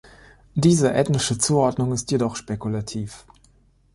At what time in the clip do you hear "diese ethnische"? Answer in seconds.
0.55-1.37